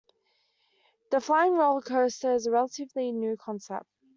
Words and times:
The 1.11 1.21
flying 1.21 1.53
roller 1.57 1.79
coaster 1.83 2.33
is 2.33 2.47
a 2.47 2.51
relatively 2.51 3.11
new 3.11 3.37
concept. 3.37 3.85